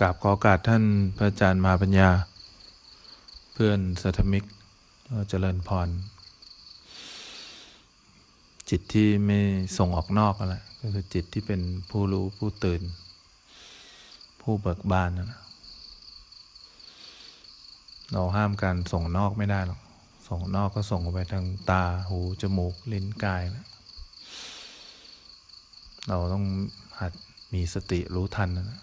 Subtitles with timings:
[0.00, 0.84] กราบขอโอกาสท่าน
[1.16, 2.10] พระอาจารย์มหาปัญญา
[3.52, 4.44] เพื่อนสัทมิก
[5.28, 5.88] เจริญพร
[8.70, 9.38] จิตที่ไม่
[9.78, 11.60] ส่งออกนอกอะไรก็คือจิตที่เป็น
[11.90, 12.82] ผู้รู้ผู้ตื่น
[14.40, 15.40] ผู้เบิกบานนะ
[18.12, 19.80] เราห้ามการส่งนอกไม่ได้หรอก
[20.28, 23.66] ส่งนอกก็ส่งไปทางตาหู จมูก ลิ้นกายนะ
[26.08, 26.44] เราต้อง
[27.00, 27.12] หัด
[27.52, 28.80] มีสติรู้ทันนะ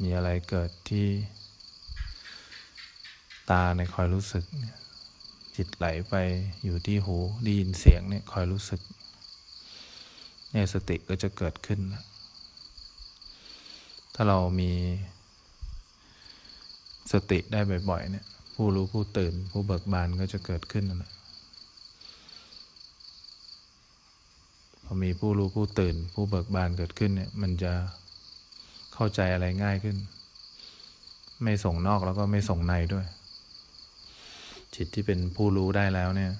[0.00, 1.08] มีอะไรเกิดที่
[3.50, 4.44] ตาในคอยรู้สึก
[5.56, 6.14] จิตไหลไป
[6.64, 8.80] อยู่ที่หูได้ยินเสียงเนี่ยคอยรู้สึก
[10.50, 11.80] เนี่ยสติก็จะเกิดขึ้น
[14.14, 14.72] ถ้าเรามี
[17.12, 21.10] สติได้บ่อยๆเนี่ยผู้รู้ผู้ตื่น ผู้เบิกบานก็จะเกิดขึ้นนะ
[24.84, 27.72] พอมีผู้รู้ผู้ตื่น ผู้เบิกบานเกิดขึ้นเนี่ยมันจะ
[28.94, 29.96] เข้าใจอะไรง่ายขึ้น
[31.42, 33.06] ไม่ส่งนอกแล้วก็ไม่ส่งในด้วย
[34.74, 36.32] จิตที่เป็นผู้รู้ได้แล้วเนี่ย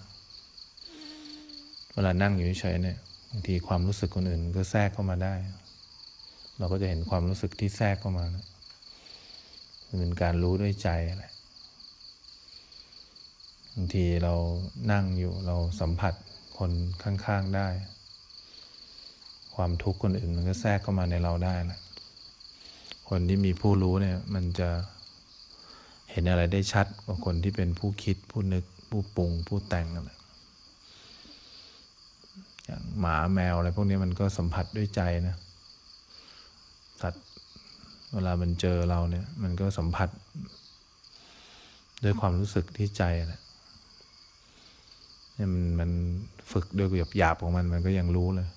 [1.94, 2.98] เวลานั่งอยู่เฉยเนี่ย
[3.30, 5.34] บางทีความรู้สึกคนอื่นก็แทรกเข้ามาได้
[6.58, 8.46] เราก็จะเห็นความรู้สึกที่แทรกเข้ามานะ
[9.98, 11.24] เป็นการรู้ด้วยใจอะไร
[13.74, 14.34] บางทีเรา
[14.92, 16.14] นั่งอยู่เราสัมผัส
[16.58, 16.70] คน
[17.02, 17.68] ข้างๆได้
[19.54, 21.78] ความทุกข์คนอื่นมันก็แทรกเข้ามาในเราได้นะ
[23.16, 24.70] คนที่มีผู้รู้เนี่ย มันจะ
[26.10, 30.10] เห็นอะไรได้ชัดกว่าคนที่เป็นผู้คิดผู้นึก ผู้ปรุง ผู้แต่งอะไร
[32.64, 35.36] อย่างหมาแมวอะไรพวกนี้มันก็สัมผัสด้วยใจนะ
[37.02, 37.24] สัตว์
[38.12, 40.08] เวลามันเจอเราเนี่ย มันก็สัมผัส
[42.04, 43.40] ด้วยความรู้สึกที่ใจแหละ
[45.34, 45.90] เนี่ยมันมัน
[46.52, 48.48] ฝึกด้วยหยาบๆของมันมันก็ยังรู้เลย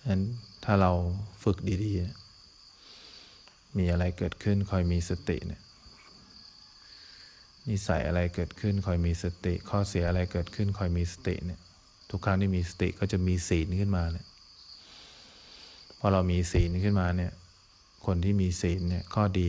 [0.00, 0.22] ฉะนั้น
[0.68, 0.92] ถ้าเรา
[1.44, 5.62] ฝึกดีๆ มีอะไรเกิดขึ้นคอยมีสติเนี่ย
[7.68, 11.60] นิสัยอะไรเกิดขึ้นคอยมีสติ ข้อเสียอะไรเกิดขึ้นคอยมีสติเนี่ย
[12.10, 14.26] ทุกครั้งที่มีสติก็จะมีศีลขึ้นมาเนี่ย
[15.98, 17.32] พอเรามีศีลขึ้นมาเนี่ย
[18.06, 19.48] คนที่มีศีลเนี่ยข้อดี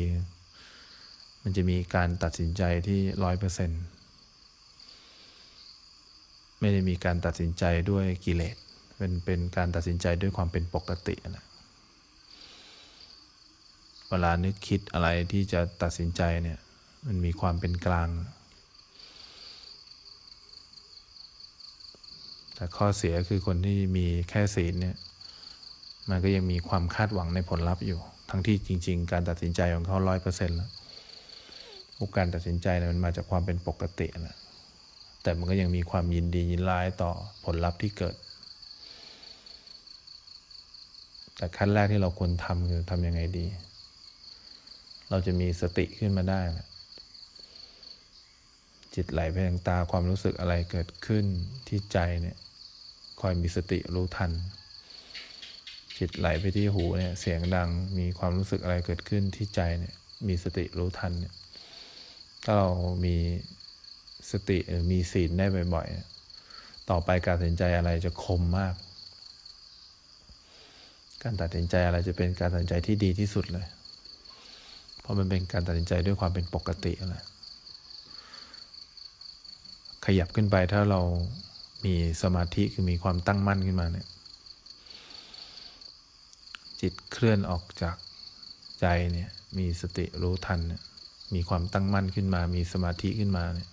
[1.41, 3.81] มันจะมีการตัดสินใจที่ร้อยเปอร์เซ็นต์
[6.59, 8.57] ไม่ได้มีการตัดสินใจด้วยกิเลส
[8.97, 11.45] เป็นเป็นการตัดสินใจด้วยความเป็นปกตินะ
[14.09, 16.59] เวลานึกคิดอะไรที่จะตัดสินใจเนี่ย
[17.05, 18.09] มันมีความเป็นกลาง
[22.55, 24.95] แต่ข้อเสียคือคนที่มีแค่ศีลเนี่ย
[26.09, 30.69] มันก็ยังมีความคาดหวังในผลลัพธ์อยู่ ทั้งที่จริง ๆ การตัดสินใจของเขาร้อยเปอร์เซ็นต์แล้ว
[32.17, 34.37] การตัดสินใจเนี่ยมันมาจากความเป็นปกติแหละ
[35.23, 37.11] แต่มันก็ยังมีความยินดียินร้ายต่อ
[37.45, 38.15] ผลลัพธ์ที่เกิด
[41.37, 43.45] แต่ขั้นแรกที่เราควรทำคือทำยังไงดี
[45.09, 46.41] เราจะมีสติขึ้นมาได้
[48.95, 51.25] จิตไหลไปทางตาความรู้สึกอะไรเกิดขึ้น
[51.67, 52.37] ที่ใจเนี่ย
[53.21, 54.31] คอยมีสติรู้ทัน
[55.99, 59.95] จิตไหลไปที่หูเนี่ยเสียงดังมีความรู้สึกอะไรเกิดขึ้นที่ใจเนี่ย
[60.27, 61.33] มีสติรู้ทันเนี่ย
[62.43, 62.69] ถ้าเรา
[63.05, 63.15] มี
[64.31, 64.57] สติ
[64.91, 68.73] มีศีลได้บ่อยๆ ต่อไปการตัดสินใจอะไรจะคมมาก
[71.27, 73.65] การตัดสินใจอะไรจะเป็นการตัดสินใจที่ดีที่สุดเลย
[74.99, 77.15] เพราะมันเป็นการตัดสินใจด้วยความเป็นปกติอะไร
[80.05, 81.01] ขยับขึ้นไปถ้าเรา
[81.85, 84.07] มีสมาธิคือมีความตั้งมั่นขึ้นมาเนี่ย
[86.81, 87.95] จิตเคลื่อนออกจาก
[88.81, 90.81] ใจเนี่ยมีสติรู้ทันเนี่ย
[91.33, 93.69] มีความตั้งมั่นขึ้นมา มีสมาธิขึ้นมาเนี่ย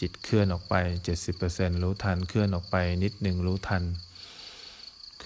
[0.00, 0.74] จิตเคลื่อนออกไป
[1.32, 3.82] 70%รู้ทัน เคลื่อนออกไปนิดหนึ่งรู้ทัน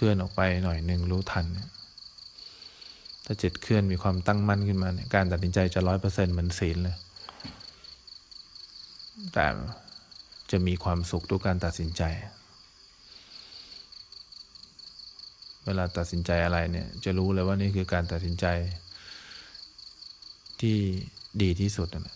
[0.01, 1.45] ลื่อนออกไปหน่อยหนึ่งรู้ทัน
[3.25, 6.97] ถ้าจิตเคลื่อนมีความตั้งมั่นขึ้นมาเนี่ยการตัดสินใจจะร้อยเปอร์เซ็นต์เหมือนศีลเลย
[9.33, 9.45] แต่
[10.51, 12.03] จะมีความสุขทุกการตัดสินใจ
[15.65, 18.45] เวลาตัดสินใจอะไรเนี่ย จะรู้เลยว่านี่คือการตัดสินใจ
[20.61, 20.77] ที่
[21.41, 22.15] ดีที่สุดนะ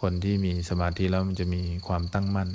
[0.00, 2.48] คนที่มีสมาธิแล้วมันจะมีความตั้งมั่น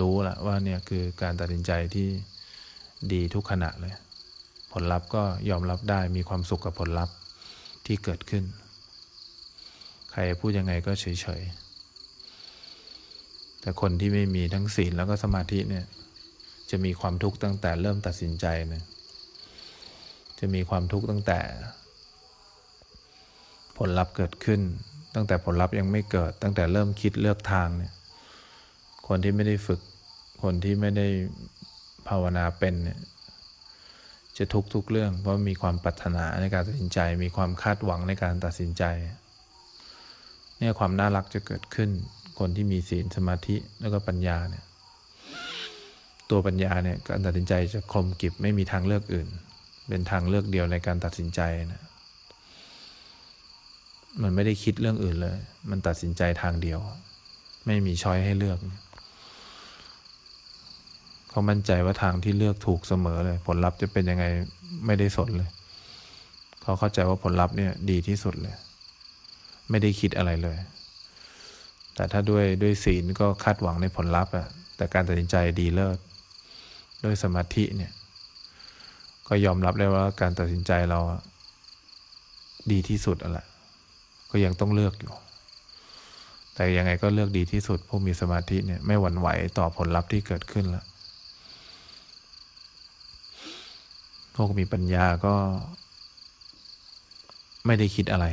[0.00, 2.08] รู้ละว่าเนี่ยคือการตัดสินใจที่
[3.12, 3.94] ดีทุกขณะเลย
[4.72, 7.14] ผลลัพธ์ก็ยอมรับได้มีความสุขกับผลลัพธ์
[7.86, 8.44] ที่เกิดขึ้น
[10.10, 11.06] ใครพูดยังไงก็เฉ
[11.40, 15.84] ยๆ แต่คนที่ไม่มีทั้งศีลแล้วก็สมาธิเนี่ย
[16.70, 18.84] จะมีความทุกข์ตั้งแต่เริ่มตัดสินใจเนะ
[20.38, 21.40] จะมีความทุกข์ตั้งแต่
[23.78, 24.60] ผลลัพธ์เกิดขึ้น
[25.14, 27.92] ตั้งแต่ผลลัพธ์ยังไม่เกิด ตั้งแต่เริ่มคิดเลือกทางเนี่ย
[29.06, 29.80] คนที่ไม่ได้ฝึก
[30.42, 31.06] คนที่ไม่ได้
[32.08, 32.98] ภาวนาเป็นเนี่ย
[34.36, 38.84] จะทุกทุกเรื่อง เพราะมีความปรารถนาในการตัดสินใจ มีความคาดหวังในการตัดสินใจ
[40.58, 41.90] เนี่ยความน่ารักจะเกิดขึ้น
[42.38, 44.64] คนที่มีศีลสมาธิแล้วก็ปัญญาเนี่ย
[46.30, 49.28] ตัวปัญญาเนี่ยการตัดสินใจจะคมกิบไม่มีทางเลือกอื่น
[49.88, 51.40] เป็นทางเลือกเดียวในการตัดสินใจ
[51.72, 51.82] นะ
[54.22, 55.36] มันไม่ได้คิดเรื่องอื่นเลย
[55.70, 56.78] มันตัดสินใจทางเดียว
[57.66, 58.58] ไม่มีช้อยให้เลือก
[61.34, 64.24] เขามั่นใจว่าทางที่เลือกถูกเสมอเลย ผลลัพธ์จะเป็นยังไง
[64.86, 65.50] ไม่ได้สนเลย
[66.62, 68.56] เขาเข้าใจว่าผลลัพธ์เนี่ยดีที่สุดเลย
[69.70, 70.58] ไม่ได้คิดอะไรเลย
[71.94, 74.46] แต่ถ้าด้วยด้วยศีลก็คาดหวังในผลลัพธ์อะ
[74.76, 75.98] แต่การตัดสินใจดีเลิศ
[77.04, 77.92] ด้วยสมาธิเนี่ย
[79.28, 80.98] ก็ยอมรับได้ว่าการตัดสินใจเรา
[82.72, 83.46] ดีที่สุดอะแหละ
[84.30, 85.12] ก็ยังต้องเลือกอยู่
[86.54, 89.28] แต่ยังไงก็เลือกดีที่สุด ผู้มีสมาธิเนี่ยไม่หวั่นไหว
[89.58, 90.84] ต่อผลลัพธ์ที่เกิดขึ้นแล้ว
[94.34, 95.34] พวกมีปัญญาก็
[97.66, 98.26] ไม่ได้คิดอะไร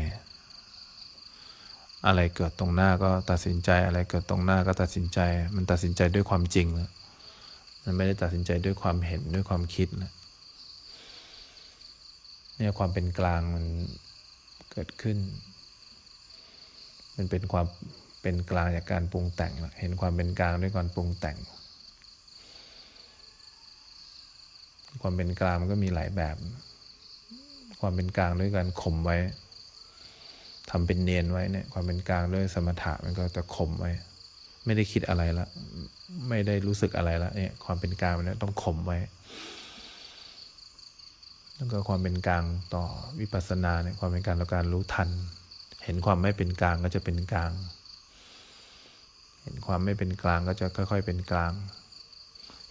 [2.07, 5.19] อะไรเกิดตรงหน้าก็ตัดสินใจ อะไรเกิดตรงหน้าก็ตัดสินใจ
[5.55, 6.89] มันตัดสินใจด้วยความจริงแล้ว
[7.83, 10.11] มันไม่ได้ตัดสินใจด้วยความเห็นด้วยความคิดนะ
[12.57, 13.65] เนี่ยความเป็นกลางมัน
[14.71, 15.17] เกิดขึ้น
[17.15, 17.67] มันเป็นความ
[18.21, 21.37] เป็นกลางจากการปรุงแต่ง เห็นความเป็นกลางด้วยการปรุงแต่ง
[25.01, 26.35] ความเป็นกลางมันก็มีหลายแบบ
[27.81, 29.17] ความเป็นกลางด้วยการข่มไว้
[30.69, 33.91] ทำเป็นเนียนไว้เนี่ย ความเป็นกลางด้วยสมถะมันก็จะข่มไว้
[34.65, 35.47] ไม่ได้คิดอะไรละ
[36.29, 38.97] ไม่ได้รู้สึกอะไรละเนี่ย ความเป็นกลางมันต้องข่มไว้
[41.55, 42.43] แล้วก็ความเป็นกลาง
[42.75, 42.85] ต่อ
[43.19, 45.09] วิปัสสนาเนี่ย ความเป็นกลางต่อการรู้ทัน
[45.83, 47.51] เห็นความไม่เป็นกลางก็จะเป็นกลาง
[49.43, 51.53] เห็นความไม่เป็นกลางก็จะค่อย ๆ เป็นกลาง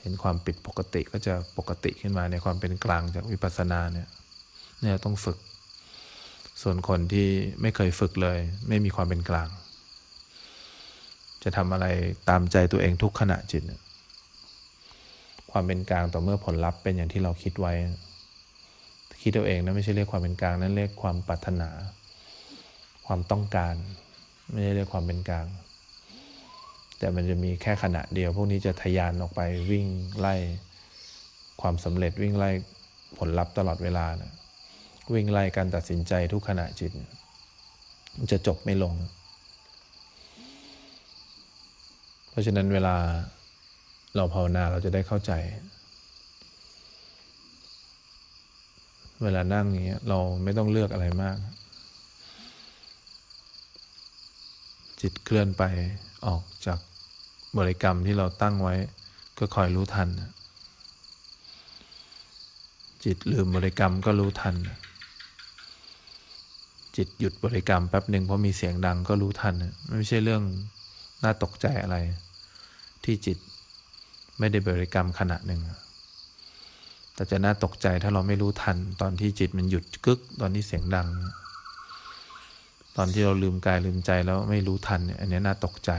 [0.00, 4.08] เห็นความปิดปกติก็จะปกติขึ้นมาในความเป็นกลางจากวิปัสสนาเนี่ย
[4.80, 5.38] เนี่ยต้องฝึก
[6.62, 7.28] ส่วนคนที่
[7.60, 8.38] ไม่เคยฝึกเลย
[8.68, 9.48] ไม่มีความเป็นกลาง
[11.42, 11.86] จะทำอะไร
[12.28, 13.62] ตามใจตัวเองทุกขณะจิต
[15.50, 17.72] ความเป็นกลางต่อเมื่อผลลัพธ์เป็นอย่างที่เราคิดไว้
[19.22, 21.70] คิดตัวเองนะไม่ใช่เรียกความเป็นกลางนั่นเรียกความปรารถนา
[23.06, 23.74] ความต้องการ
[24.50, 25.46] ไม่ใช่เรียกความเป็นกลาง
[27.00, 29.86] แต่มันจะมีแค่ขณะเดียว พวกนี้จะทยานออกไปวิ่ง
[30.18, 30.34] ไล่
[31.60, 32.50] ความสำเร็จวิ่งไล่
[33.18, 34.32] ผลลัพธ์ตลอดเวลานะ
[35.14, 36.92] วิ่งไล่การตัดสินใจทุกขณะจิต
[38.32, 38.94] จะจบไม่ลง
[42.30, 42.96] เพราะฉะนั้นเวลา
[44.16, 45.32] เราภาวนาเราจะได้เข้าใจ
[49.22, 51.36] เวลานั่งอย่างเงี้ยเราไม่ต้องเลือกอะไรมาก
[55.00, 55.62] จิตเคลื่อนไป
[56.26, 56.78] ออกจาก
[57.58, 58.74] บริกรรมที่เราตั้งไว้
[59.38, 60.08] ก็คอยรู้ทัน
[63.04, 64.54] จิตลืมบริกรรมก็รู้ทัน
[66.96, 69.54] จิตหยุดบริกรรมแป๊บหนึ่งเพราะมีเสียงดังก็รู้ทัน
[69.96, 70.42] ไม่ใช่เรื่อง
[71.24, 71.96] น่าตกใจอะไร
[73.04, 73.38] ที่จิต
[74.38, 75.60] ไม่ได้บริกรรมขณะหนึ่ง
[77.14, 81.08] แต่จะน่าตกใจถ้าเราไม่รู้ทัน ตอนที่จิตมันหยุดกึก ตอนที่เสียงดัง
[82.96, 85.90] ตอนที่เราลืมกายลืมใจแล้วไม่รู้ทัน อันนี้น่าตกใจ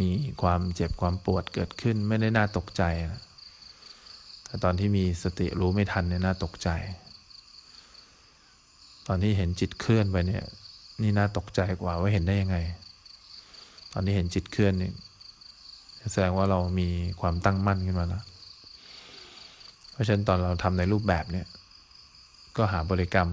[0.00, 0.10] มี
[0.42, 2.82] ความเจ็บความปวดเกิดขึ้นไม่ได้น่าตกใจ
[3.12, 3.22] นะ
[4.46, 6.68] แต่ตอนที่มีสติรู้ไม่ทันเนี่ยน่าตกใจ
[9.06, 10.44] ตอนที่เห็นจิตเคลื่อนไปเนี่ย
[11.02, 12.56] นี่น่าตกใจกว่าว่าเห็นได้ยังไง
[13.92, 14.92] ตอนที่เห็นจิตเคลื่อนเนี่ย
[16.12, 16.88] แสดงว่าเรามี
[17.20, 18.24] ความตั้งมั่นขึ้นมาแล้ว
[19.92, 21.46] เพราะฉะนั้นตอนเราทำในรูปแบบเนี่ย
[22.56, 23.28] ก็หาบริกรรม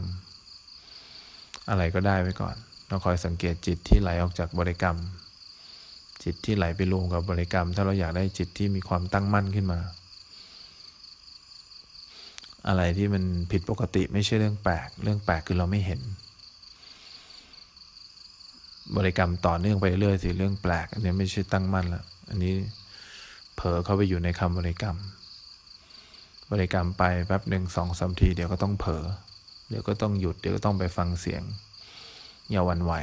[1.70, 2.56] อะไรก็ได้ไว้ก่อน
[2.88, 4.98] เราคอยสังเกตจิตที่ไหลออกจากบริกรรม
[6.26, 9.80] จิตที่ไหลไปรวมกับบริกรรม ถ้าเราอยากได้จิตที่มีความตั้งมั่นขึ้นมา
[12.68, 16.02] อะไรที่มันผิดปกติไม่ใช่เรื่องแปลก เรื่องแปลกคือเราไม่เห็น
[18.98, 22.54] บริกรรมต่อเนื่องไปเรื่อยสิเรื่องแปลก อันนี้ไม่ใช่ตั้งมั่นแล้วอันนี้
[23.56, 24.98] เผลอเข้าไปอยู่ในคำบริกรรม
[26.52, 29.04] บริกรรมไปแป๊บหนึ่งสองสามที เดี๋ยวก็ต้องเผลอ
[29.70, 31.44] เดี๋ยวก็ต้องหยุดเดี๋ยวก็ต้องไปฟังเสียง
[32.52, 32.94] อย่าวันไหว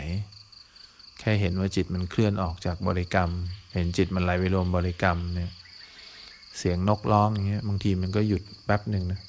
[1.24, 3.30] แค่เห็นว่าจิตมันเคลื่อนออกจากบริกรรม
[3.74, 5.50] เห็นจิตมันไหลไปรวมบริกรรมเนี่ย
[6.58, 9.20] เสียงนกร้องอย่างเงี้ยบางทีมันก็หยุดแป๊บหนึ่งนะ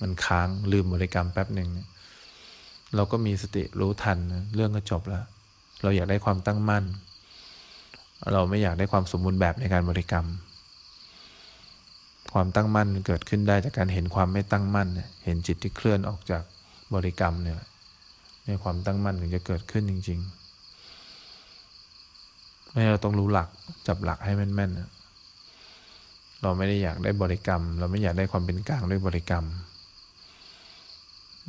[0.00, 1.88] มันค้างลืมบริกรรมแป๊บหนึ่งเนี่ย
[2.94, 5.24] เราก็มีสติรู้ทันนะเรื่องก็จบแล้ว
[5.82, 6.84] เราอยากได้ความตั้งมั่น
[8.32, 10.26] เราไม่อยากได้ความสมบูรณ์แบบในการบริกรรม
[12.32, 14.88] ความตั้งมั่นเกิดขึ้นได้จากการเห็นความไม่ตั้งมั่น
[15.24, 16.42] เห็นจิตที่เคลื่อนออกจาก
[16.94, 17.60] บริกรรมเนี่ย
[18.46, 20.43] ในความตั้งมั่นถึงจะเกิดขึ้นจริง ๆ
[22.74, 23.48] ไม่เราต้องรู้หลัก
[23.86, 29.44] จับหลักให้แม่นๆ เราไม่ได้อยากได้บริกรรม เราไม่อยากได้ความเป็นกลางด้วยบริกรรม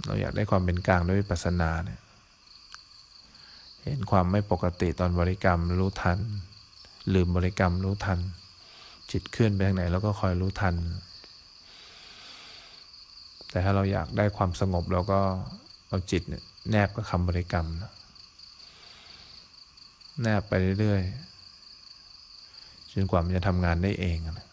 [0.06, 2.00] เราอยากได้ความเป็นกลางด้วยปัสนาเนี่ย
[3.84, 6.20] เห็นความไม่ปกติตอนบริกรรมรู้ทัน
[7.14, 8.20] ลืมบริกรรมรู้ทัน
[9.12, 10.76] จิตเคลื่อนไปทางไหนเราก็คอยรู้ทัน
[13.50, 15.20] แต่ถ้าเราอยากได้ความสงบเราก็
[15.88, 16.22] เอาจิต
[16.70, 17.92] แนบกับคำบริกรรมนะ
[20.22, 24.48] แนบไปเรื่อยๆจนกว่ามันจะทำงานได้เองนะ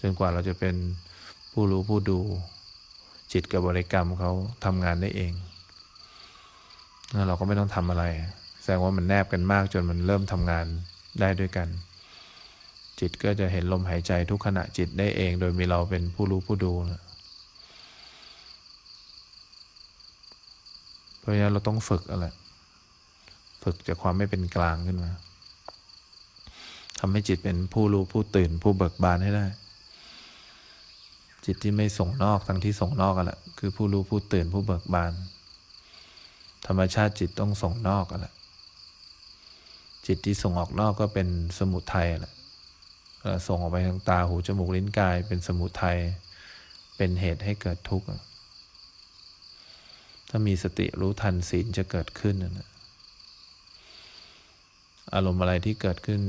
[0.00, 0.74] จนกว่าเราจะเป็น
[1.52, 2.20] ผู้รู้ผู้ดู
[3.32, 4.30] จิตกับบริกรรมเขา
[4.64, 5.32] ทำงานได้เอง
[7.28, 8.04] เราก็ไม่ต้องทำอะไร
[8.62, 10.66] แสดงว่ามันแนบกันมากจนมันเริ่มทำงาน
[11.20, 11.68] ได้ด้วยกัน
[13.00, 17.02] จิตก็จะเห็นลมหายใจทุกขณะจิตได้เอง โดยมีเราเป็นผู้รู้ผู้ดูนะ
[21.18, 22.26] เพราะฉะนั้นเราต้องฝึกอะไร
[23.68, 25.10] ฝึกจากความไม่เป็นกลางขึ้นมา
[26.98, 29.46] ทำให้จิตเป็นผู้รู้ผู้ตื่นผู้เบิกบานให้ได้
[31.46, 35.12] จิตที่ไม่ส่งนอกทั้งที่ส่งนอกกันแหละคือผู้รู้ผู้ตื่นผู้เบิกบาน
[36.66, 38.34] ธรรมชาติจิตต้องส่งนอกกันแหละ
[40.06, 42.34] จิตที่ส่งออกนอกก็เป็นสมุทัยแหละ
[43.46, 45.98] ส่งออกไปทางตาหูจมูกลิ้นกาย เป็นสมุทัย
[46.96, 48.06] เป็นเหตุให้เกิดทุกข์
[50.28, 52.68] ถ้ามีสติรู้ทันศีลจะเกิดขึ้นนะ
[55.14, 56.20] อารมณ์อะไรที่เกิดขึ้น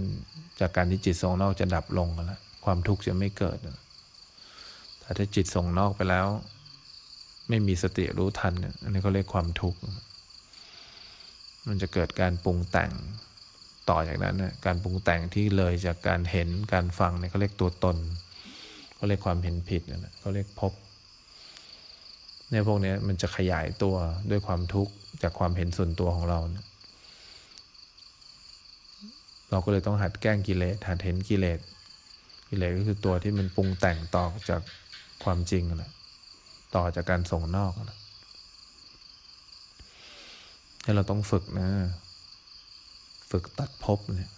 [0.59, 3.57] จากการที่จิตส่งนอกจะดับลงแล้วความทุกข์จะไม่เกิด
[4.99, 6.27] แต่ถ้าจิตส่งนอกไปแล้ว
[7.49, 9.79] ไม่มีสติรู้ทันอันนี้เขาเรียกความทุกข์
[11.67, 12.91] มันจะเกิดการปรุงแต่ง
[13.89, 17.97] ต่อจากนั้นนะการปรุงแต่งที่เลยจากการเห็นการฟังเนี่ยเขาเรียกตัวตน
[18.95, 20.73] เขาเรียกความเห็นผิดนะเขาเรียกพบ
[22.49, 23.95] เนี่ยพวกนี้มันจะขยายตัว
[24.29, 24.93] ด้วยความทุกข์
[25.23, 26.63] จากความเห็นส่วนตัวของเราเนี่ย
[29.49, 31.59] เราก็เลยต้องหัดแก้งกิเลสหัดเห็นกิเลส
[32.49, 34.61] กิเลสก็คือตัวที่มันปรุงแต่งต่อจาก
[35.23, 35.91] ความจริงนะ
[36.75, 37.99] ต่อจากการส่งนอกนะ
[40.83, 41.69] ให้เราต้องฝึกนะ
[43.31, 44.31] ฝึกตัดภพเนี่ย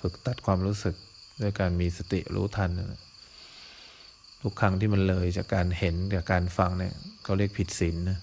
[0.00, 0.94] ฝึกตัดความรู้สึก
[1.42, 3.02] ด้วยการมีสติรู้ทันนะ
[4.42, 8.18] ทุกครั้งที่มันเลยจากการเห็นกับการฟังเนี่ยเขาเรียกผิดศีลนะ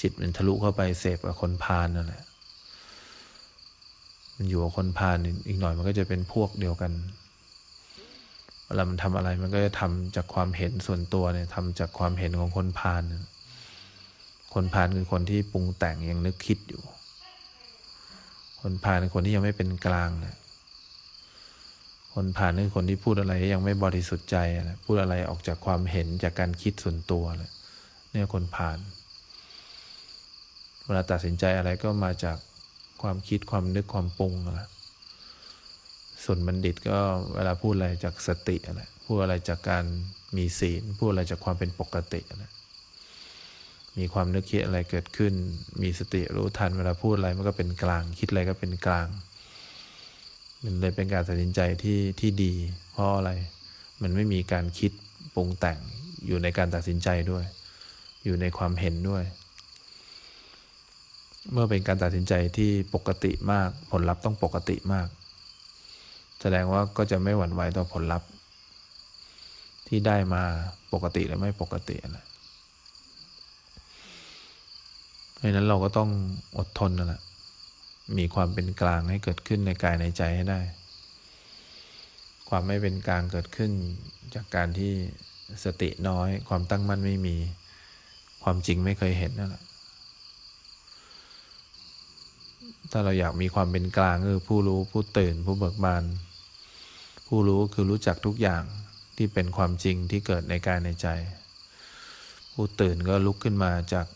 [0.00, 2.24] จิตมันทะลุเข้าไปเสพกับคนพาลนั่นแหละ
[4.36, 5.16] มันอยู่กับคนพาล
[5.46, 6.92] อีกหน่อยมันก็จะเป็นพวกเดียวกัน
[8.64, 13.02] เวลามันทำอะไรมันก็จะทำจากความเห็นส่วนตัวเนี่ยทำจากความเห็นของคนพาล
[14.54, 16.82] คนพาลคือคนที่ปรุงแต่งยังนึกคิดอยู่
[18.60, 20.36] คนพาลคือคนที่ยังไม่เป็นกลางเนี่ย
[22.14, 27.50] คนผ่านคือคนที่พูดอะไรยังไม่บริสุทธิ์ใจนะพูดอะไรออกจากความเห็นจากการคิดส่วนตัวเลย
[28.10, 28.78] เนี่ยคนผ่าน
[30.84, 32.38] เวลาตัดสินใจอะไรก็มาจาก
[33.02, 34.60] ความคิดความนึกความปรุงอะไร
[36.24, 36.98] ส่วนบัณฑิตก็
[37.34, 39.84] เวลาพูดอะไรจากสติอะไรพูดอะไรจากการ
[40.36, 42.44] มีศีล พูดอะไรจากความเป็นปกติอะไร
[43.98, 45.32] มีความนึกคิดอะไรเกิดขึ้น
[45.82, 49.08] มีสติรู้ทันเวลาพูดอะไรมันก็เป็นกลาง คิดอะไรก็เป็นกลาง
[50.64, 52.54] มันเลยเป็นการตัดสินใจที่ที่ดี
[52.92, 53.32] เพราะอะไร
[54.02, 54.92] มันไม่มีการคิด
[55.34, 55.78] ปรุงแต่ง
[56.26, 57.44] อยู่ในการตัดสินใจด้วย
[58.24, 59.24] อยู่ในความเห็นด้วย
[61.52, 65.08] เมื่อเป็นการตัดสินใจที่ปกติมาก ผลลัพธ์ต้องปกติมาก
[66.40, 68.28] แสดงว่าก็จะไม่หวั่นไหวต่อผลลัพธ์
[69.88, 70.42] ที่ได้มา
[70.92, 72.24] ปกติหรือไม่ปกตินะ
[75.34, 76.10] เพราะนั้นเราก็ต้อง
[76.58, 77.22] อดทนนั่นแหละ
[78.18, 80.60] มีความเป็นกลางให้เกิดขึ้นในกายในใจให้ได้
[82.48, 83.70] ความไม่เป็นกลางเกิดขึ้น
[84.34, 84.92] จากการที่
[85.64, 87.36] สติน้อย ความตั้งมั่นไม่มี
[88.42, 89.62] ความจริงไม่เคยเห็นนั่นแหละ
[92.90, 96.04] ถ้าเราอยากมีความเป็นกลางคือผู้รู้ผู้ตื่น ผู้เบิกบาน
[97.26, 98.62] ผู้รู้คือรู้จักทุกอย่าง
[99.16, 101.08] ที่เป็นความจริงที่เกิดในกายในใจ
[102.52, 104.06] ผู้ตื่นก็ลุกขึ้นมาจาก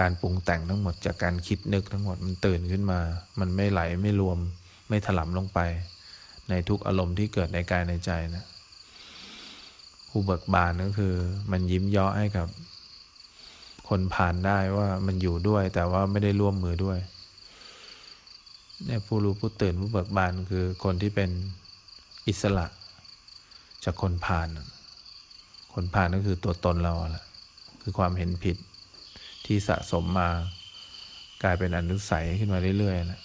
[0.00, 3.00] การปรุงแต่งทั้งหมดจากการคิดนึกทั้งหมดมันตื่นขึ้นมา
[3.40, 4.38] มันไม่ไหลไม่รวม
[4.88, 5.58] ไม่ถลำลงไป
[6.48, 8.44] ในทุกอารมณ์ที่เกิดในกายในใจนะ
[10.08, 11.14] ผู้เบิกบานก็คือ
[11.50, 12.48] มันยิ้มย่อให้กับ
[13.88, 16.98] คนผ่านได้ว่ามันอยู่ด้วย แต่ว่าไม่ได้ร่วมมือด้วย
[18.86, 21.30] เนี่ยผู้รู้ผู้ตื่นผู้เบิกบานคือคนที่เป็น
[22.28, 22.66] อิสระ
[23.84, 24.48] จากคนผ่าน
[25.74, 27.24] คนผ่านก็คือตัวตนเราแหละ
[27.82, 28.56] คือความเห็นผิด
[29.46, 30.28] ที่สะสมมา
[31.42, 33.20] กลายเป็นอนุสัยขึ้นมาเรื่อยๆนะ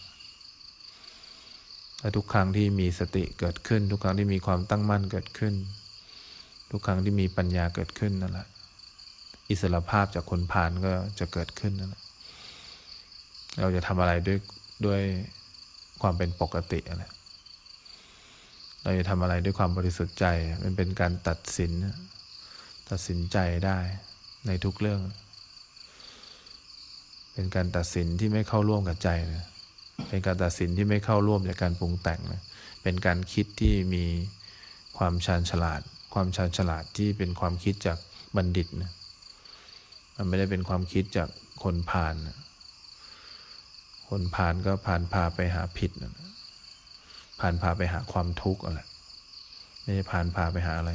[2.00, 5.54] และทุกครั้งที่มีสติเกิดขึ้น ทุกครั้งที่มีความตั้งมั่นเกิดขึ้น
[6.72, 8.48] ทุกครั้งที่มีปัญญาเกิดขึ้นนั่นแหละ
[9.50, 12.04] อิสระภาพจากคนผ่านก็จะเกิดขึ้นนั่นแหละ
[13.60, 14.40] เราจะทำอะไรด้วย
[14.86, 15.02] ด้วย
[16.02, 17.04] ความเป็นปกติอะไร
[18.82, 20.26] เราจะทำอะไรด้วยความบริสุทธิ์ใจ
[20.64, 21.72] มันเป็นการตัดสิน
[22.90, 23.78] ตัดสินใจได้
[24.48, 25.02] ในทุกเรื่อง
[27.34, 29.46] เป็นการตัดสินที่ไม่เข้าร่วมกับใจนะ
[30.10, 32.42] เป็นการตัดสินที่ไม่เข้าร่วมในการปรุงแต่งนะ
[32.84, 34.06] เป็นการคิดที่มี
[34.98, 35.82] ความชาญฉลาด
[36.14, 37.98] ความชาญฉลาดที่เป็นความคิดจาก
[38.36, 38.92] บัณฑิตนะ
[40.16, 41.30] มันไม่ได้เป็นความคิดจาก
[41.64, 42.38] คนผ่านนะ
[44.10, 45.92] คนผ่านก็ผ่านพาไปหาผิด
[47.40, 48.80] ผ่านพาไปหาความทุกข์อะไร
[49.82, 50.94] ไม่ใช่ผ่านพาไปหาอะไร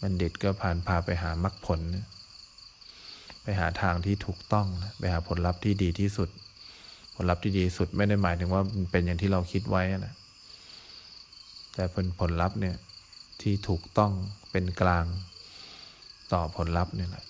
[0.00, 1.80] บัณฑิตก็ผ่านพาไปหามรรคผล
[3.42, 4.66] ไปหาทางที่ถูกต้อง
[4.98, 6.28] ไปหาผลลัพธ์ที่ดีที่สุด
[7.14, 10.14] ผลลัพธ์ที่ดีสุดไม่ได้หมายถึงว่าเป็นอย่างที่เราคิดไว้นะ
[11.74, 12.76] แต่ผลผลลัพธ์เนี่ย
[13.42, 14.12] ที่ถูกต้อง
[14.50, 15.04] เป็นกลาง
[16.32, 17.24] ต่อผลลัพธ์เนี่ยแหละ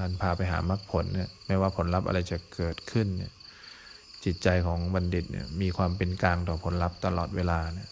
[0.02, 3.32] ่านพาไปหามรรคผลเนี่ยไม่ว่าผลลัพธ์อะไรจะเกิดขึ้นเนี่ย
[4.24, 7.88] จิตใจของบัณฑิตเนี่ยมีความเป็นกลางต่อผลลัพธ์ตลอดเวลาเนี่ย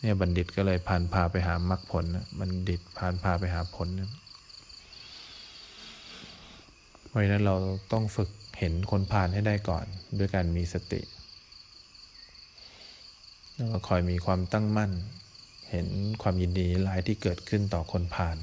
[0.00, 4.10] เนี่ยบัณฑิตก็เลยผ่านพาไปหามรรคผลนะบัณฑิตผ่านพาไปหาผลเนี่ย
[7.08, 7.56] เพราะฉะนั้นเรา
[7.92, 9.84] ต้องฝึกเห็นคนผ่านให้ได้ก่อน
[10.18, 11.00] ด้วยการมีสติ
[13.54, 14.92] แล้วก็คอยมีความตั้งมั่น
[15.70, 15.86] เห็น
[16.22, 18.36] ความยินดีหลายที่เกิดขึ้นต่อคนผ่าน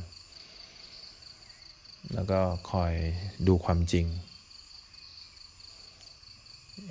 [2.13, 2.39] แล้วก็
[2.71, 2.93] คอย
[3.47, 4.05] ดูความจริง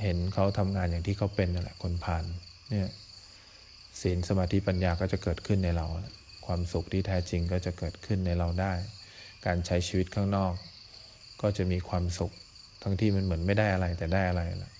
[0.02, 2.24] เห็นเขาทำงานอย่างที่เขาเป็นนั่นแหละคนผ่าน
[2.70, 2.90] เนี่ย
[4.00, 5.86] ศีลสมาธิปัญญาก็จะเกิดขึ้นในเรา
[6.46, 8.72] ความสุขที่แท้จริงก็จะเกิดขึ้นในเราได้
[9.46, 10.54] การใช้ชีวิตข้างนอก
[11.42, 12.32] ก็จะมีความสุข
[12.82, 14.72] ทั้งที่มันเหมือนไม่ได้อะไรแต่ได้อะไรแหละ